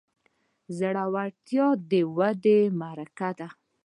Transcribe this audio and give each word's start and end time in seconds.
زړورتیا 0.77 1.67
د 1.91 1.91
ودې 2.15 2.59
محرکه 2.79 3.29
ده. 3.39 3.47